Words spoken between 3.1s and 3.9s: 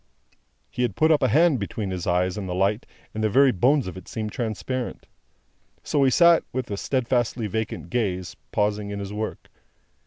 and the very bones